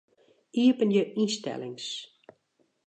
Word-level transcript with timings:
Iepenje 0.63 1.01
ynstellings. 1.21 1.87